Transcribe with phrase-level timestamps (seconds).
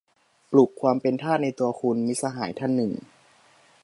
[0.51, 2.93] "ปลุกความเป็นทาสในตัวคุณ"- มิตรสหายท่านหนึ่ง